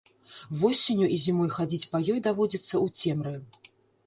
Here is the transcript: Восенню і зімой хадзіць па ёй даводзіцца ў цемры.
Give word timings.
Восенню 0.61 1.09
і 1.15 1.19
зімой 1.25 1.51
хадзіць 1.57 1.89
па 1.93 2.01
ёй 2.15 2.19
даводзіцца 2.29 2.71
ў 2.85 3.13
цемры. 3.13 3.37